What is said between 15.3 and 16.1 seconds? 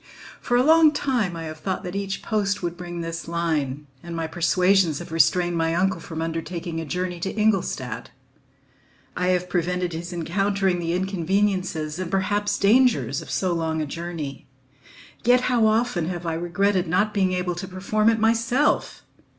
how often